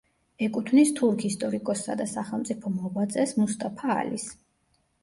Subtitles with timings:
[0.45, 4.31] ეკუთვნის თურქ ისტორიკოსსა და სახელმწიფო მოღვაწეს მუსტაფა ალის.